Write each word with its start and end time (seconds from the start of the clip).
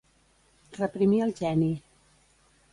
Reprimir 0.77 1.21
el 1.27 1.37
geni. 1.43 1.71